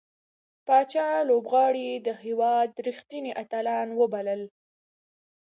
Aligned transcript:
پاچا 0.65 1.07
لوبغاړي 1.29 1.89
د 2.05 2.07
هيواد 2.23 2.69
رښتينې 2.87 3.31
اتلان 3.43 3.87
وبلل. 3.99 4.41